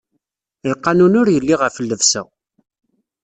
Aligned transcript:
Lqanun 0.71 1.13
ur 1.21 1.27
yelli 1.33 1.55
ɣef 1.61 1.75
llebsa. 1.79 2.21